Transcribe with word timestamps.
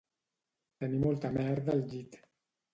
Tenir 0.85 1.03
molta 1.05 1.33
merda 1.37 1.77
al 1.79 1.87
llit 1.95 2.21